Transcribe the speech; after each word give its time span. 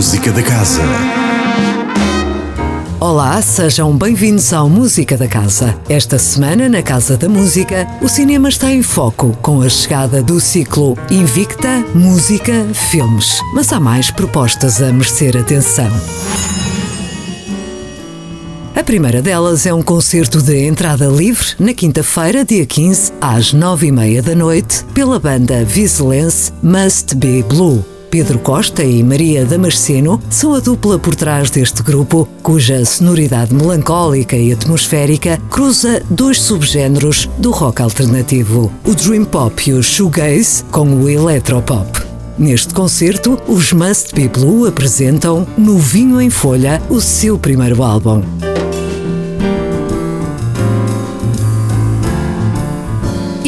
Música 0.00 0.32
da 0.32 0.42
Casa. 0.42 0.80
Olá, 2.98 3.42
sejam 3.42 3.94
bem-vindos 3.94 4.50
ao 4.50 4.66
Música 4.66 5.14
da 5.14 5.28
Casa. 5.28 5.78
Esta 5.90 6.18
semana, 6.18 6.70
na 6.70 6.82
Casa 6.82 7.18
da 7.18 7.28
Música, 7.28 7.86
o 8.00 8.08
cinema 8.08 8.48
está 8.48 8.72
em 8.72 8.82
foco 8.82 9.36
com 9.42 9.60
a 9.60 9.68
chegada 9.68 10.22
do 10.22 10.40
ciclo 10.40 10.96
Invicta 11.10 11.84
Música 11.94 12.66
Filmes. 12.72 13.42
Mas 13.54 13.70
há 13.74 13.78
mais 13.78 14.10
propostas 14.10 14.80
a 14.80 14.90
merecer 14.90 15.36
atenção. 15.36 15.90
A 18.74 18.82
primeira 18.82 19.20
delas 19.20 19.66
é 19.66 19.74
um 19.74 19.82
concerto 19.82 20.40
de 20.40 20.66
entrada 20.66 21.08
livre 21.08 21.48
na 21.58 21.74
quinta-feira, 21.74 22.42
dia 22.42 22.64
15, 22.64 23.12
às 23.20 23.52
nove 23.52 23.88
e 23.88 23.92
meia 23.92 24.22
da 24.22 24.34
noite, 24.34 24.82
pela 24.94 25.20
banda 25.20 25.62
Viselense 25.62 26.50
Must 26.62 27.14
Be 27.16 27.42
Blue. 27.42 27.99
Pedro 28.10 28.40
Costa 28.40 28.82
e 28.82 29.04
Maria 29.04 29.44
Damasceno 29.44 30.20
são 30.28 30.52
a 30.52 30.58
dupla 30.58 30.98
por 30.98 31.14
trás 31.14 31.48
deste 31.48 31.80
grupo, 31.80 32.28
cuja 32.42 32.84
sonoridade 32.84 33.54
melancólica 33.54 34.36
e 34.36 34.52
atmosférica 34.52 35.40
cruza 35.48 36.02
dois 36.10 36.40
subgéneros 36.42 37.30
do 37.38 37.52
rock 37.52 37.80
alternativo, 37.80 38.72
o 38.84 38.94
dream 38.96 39.24
pop 39.24 39.70
e 39.70 39.72
o 39.72 39.82
shoegaze 39.82 40.64
com 40.72 40.92
o 40.92 41.08
electropop. 41.08 42.00
Neste 42.36 42.74
concerto, 42.74 43.38
os 43.46 43.72
Must 43.72 44.12
Be 44.14 44.26
Blue 44.26 44.66
apresentam 44.66 45.46
No 45.56 45.78
Vinho 45.78 46.20
em 46.20 46.30
Folha, 46.30 46.82
o 46.90 47.00
seu 47.00 47.38
primeiro 47.38 47.82
álbum. 47.82 48.22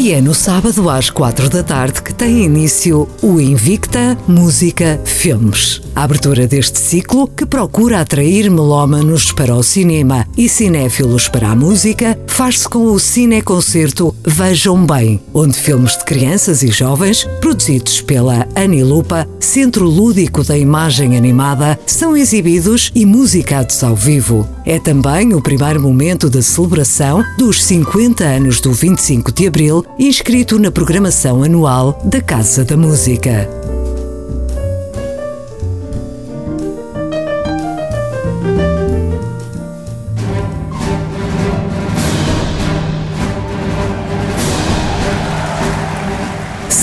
E 0.00 0.12
é 0.12 0.20
no 0.22 0.32
sábado 0.32 0.88
às 0.88 1.10
quatro 1.10 1.50
da 1.50 1.62
tarde 1.62 2.00
que 2.00 2.14
tem 2.14 2.42
início 2.42 3.06
o 3.20 3.38
Invicta 3.38 4.16
Música 4.26 4.98
Filmes. 5.04 5.82
A 5.94 6.04
abertura 6.04 6.46
deste 6.46 6.78
ciclo, 6.78 7.28
que 7.28 7.44
procura 7.44 8.00
atrair 8.00 8.50
melómanos 8.50 9.30
para 9.30 9.54
o 9.54 9.62
cinema 9.62 10.26
e 10.38 10.48
cinéfilos 10.48 11.28
para 11.28 11.50
a 11.50 11.54
música, 11.54 12.18
faz-se 12.26 12.66
com 12.66 12.86
o 12.86 12.98
cineconcerto 12.98 14.16
Vejam 14.24 14.86
Bem, 14.86 15.20
onde 15.34 15.58
filmes 15.58 15.98
de 15.98 16.04
crianças 16.06 16.62
e 16.62 16.68
jovens, 16.68 17.28
produzidos 17.42 18.00
pela 18.00 18.48
Anilupa, 18.54 19.28
Centro 19.38 19.84
Lúdico 19.84 20.42
da 20.42 20.56
Imagem 20.56 21.14
Animada, 21.14 21.78
são 21.84 22.16
exibidos 22.16 22.90
e 22.94 23.04
musicados 23.04 23.84
ao 23.84 23.94
vivo. 23.94 24.48
É 24.64 24.78
também 24.78 25.34
o 25.34 25.40
primeiro 25.40 25.80
momento 25.80 26.28
da 26.28 26.42
celebração 26.42 27.24
dos 27.38 27.62
50 27.64 28.24
anos 28.24 28.60
do 28.60 28.72
25 28.72 29.32
de 29.32 29.46
Abril, 29.46 29.84
inscrito 29.98 30.58
na 30.58 30.70
programação 30.70 31.42
anual 31.42 31.98
da 32.04 32.20
Casa 32.20 32.64
da 32.64 32.76
Música. 32.76 33.69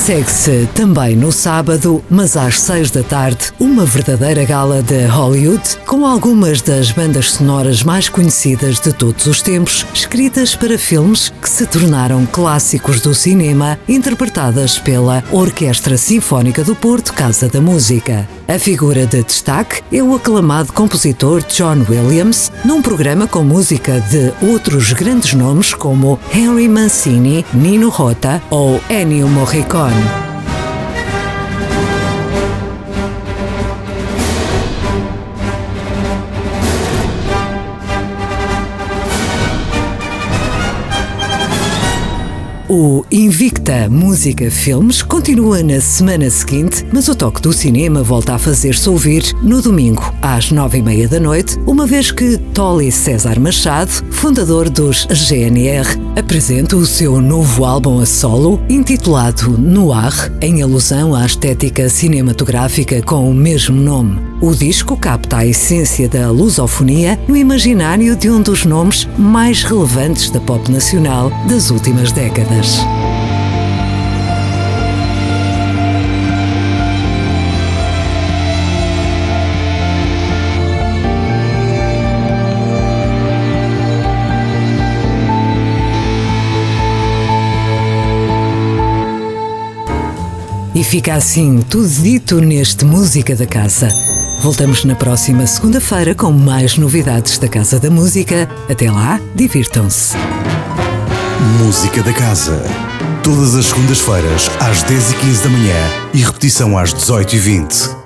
Segue-se 0.08 0.70
também 0.74 1.18
no 1.18 1.34
sábado, 1.34 2.02
mas 2.10 2.38
às 2.38 2.62
seis 2.62 2.90
da 2.90 3.04
tarde, 3.04 3.52
uma 3.60 3.84
verdadeira 3.84 4.46
gala 4.46 4.82
de 4.82 5.06
Hollywood 5.06 5.62
com 5.86 6.06
algumas 6.06 6.62
das 6.62 6.92
bandas 6.92 7.34
sonoras 7.34 7.84
mais 7.84 8.08
conhecidas 8.08 8.80
de 8.80 8.94
todos 8.94 9.26
os 9.26 9.42
tempos, 9.42 9.86
escritas 9.94 10.56
para 10.56 10.78
filmes 10.78 11.28
que 11.42 11.50
se 11.50 11.68
tornaram 11.68 12.26
clássicos 12.26 13.02
do 13.02 13.14
cinema, 13.14 13.78
interpretadas 13.86 14.80
pela 14.80 15.22
Orquestra 15.30 15.98
Sinfónica 15.98 16.64
do 16.64 16.74
Porto 16.74 17.12
Casa 17.12 17.50
da 17.50 17.60
Música. 17.60 18.26
A 18.48 18.58
figura 18.58 19.06
de 19.06 19.22
destaque 19.24 19.82
é 19.92 20.02
o 20.02 20.16
aclamado 20.16 20.72
compositor 20.72 21.44
John 21.50 21.86
Williams, 21.90 22.50
num 22.64 22.82
programa 22.82 23.28
com 23.28 23.44
música 23.44 24.00
de 24.00 24.34
outros 24.50 24.94
grandes 24.94 25.34
nomes 25.34 25.74
como 25.74 26.18
Henry 26.34 26.70
Mancini, 26.70 27.46
Nino 27.54 27.90
Rota 27.90 28.42
ou 28.50 28.80
Ennio 28.90 29.28
Morricone. 29.28 30.27
O 42.70 43.06
Invicta 43.10 43.88
Música 43.90 44.52
Filmes 44.52 45.02
continua 45.02 45.64
na 45.64 45.80
semana 45.80 46.30
seguinte, 46.30 46.86
mas 46.92 47.08
o 47.08 47.16
toque 47.16 47.42
do 47.42 47.54
cinema 47.54 48.04
volta 48.04 48.36
a 48.36 48.38
fazer-se 48.38 48.90
ouvir 48.90 49.24
no 49.42 49.62
domingo, 49.62 50.14
às 50.22 50.52
nove 50.52 50.80
e 50.80 50.82
meia 50.82 51.08
da 51.08 51.18
noite, 51.18 51.58
uma 51.66 51.88
vez 51.88 52.12
que 52.12 52.38
Tolly 52.54 52.92
César 52.92 53.40
Machado, 53.40 53.90
fundador 54.12 54.70
dos 54.70 55.06
GNR, 55.06 55.88
apresenta 56.18 56.76
o 56.76 56.86
seu 56.86 57.22
novo 57.22 57.64
álbum 57.64 58.02
a 58.02 58.06
solo, 58.06 58.62
intitulado 58.68 59.58
Noir, 59.58 60.34
em 60.42 60.62
alusão 60.62 61.16
à 61.16 61.26
estética 61.26 61.88
cinematográfica 61.88 63.02
com 63.02 63.32
o 63.32 63.34
mesmo 63.34 63.78
nome. 63.78 64.20
O 64.40 64.54
disco 64.54 64.96
capta 64.96 65.38
a 65.38 65.46
essência 65.48 66.08
da 66.08 66.30
lusofonia 66.30 67.20
no 67.28 67.36
imaginário 67.36 68.16
de 68.16 68.30
um 68.30 68.40
dos 68.40 68.66
nomes 68.66 69.10
mais 69.18 69.64
relevantes 69.64 70.30
da 70.30 70.40
pop 70.40 70.72
nacional 70.72 71.32
das 71.50 71.72
últimas 71.72 72.12
décadas. 72.12 72.78
E 90.76 90.84
fica 90.84 91.16
assim 91.16 91.60
tudo 91.68 91.90
dito 91.90 92.40
neste 92.40 92.86
Música 92.86 93.36
da 93.36 93.48
Casa. 93.48 94.07
Voltamos 94.40 94.86
na 94.86 94.96
próxima 94.96 95.48
segunda-feira 95.48 96.14
com 96.14 96.32
mais 96.32 96.78
novidades 96.78 97.38
da 97.40 97.48
Casa 97.48 97.80
da 97.80 97.90
Música. 97.90 98.48
Até 98.70 98.90
lá, 98.92 99.20
divirtam-se. 99.34 100.16
Música 101.60 102.04
da 102.04 102.14
Casa. 102.14 102.64
Todas 103.24 103.56
as 103.56 103.66
segundas-feiras, 103.66 104.50
às 104.60 104.84
10h15 104.84 105.44
da 105.44 105.50
manhã 105.50 105.76
e 106.14 106.20
repetição 106.20 106.78
às 106.78 106.94
18h20. 106.94 107.97